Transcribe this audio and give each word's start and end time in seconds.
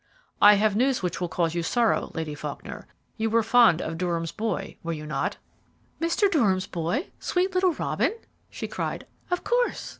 "I 0.41 0.55
have 0.55 0.75
news 0.75 1.03
which 1.03 1.21
will 1.21 1.29
cause 1.29 1.53
you 1.53 1.61
sorrow, 1.61 2.09
Lady 2.15 2.33
Faulkner. 2.33 2.87
You 3.17 3.29
were 3.29 3.43
fond 3.43 3.83
of 3.83 3.99
Durham's 3.99 4.31
boy, 4.31 4.77
were 4.81 4.93
you 4.93 5.05
not?" 5.05 5.37
"Mr. 6.01 6.27
Durham's 6.27 6.65
boy 6.65 7.11
sweet 7.19 7.53
little 7.53 7.73
Robin?" 7.73 8.15
she 8.49 8.67
cried. 8.67 9.05
"Of 9.29 9.43
course. 9.43 9.89